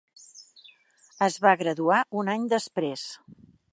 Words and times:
Es 1.27 1.37
va 1.45 1.53
graduar 1.61 1.99
un 2.23 2.33
any 2.37 2.49
després. 2.55 3.05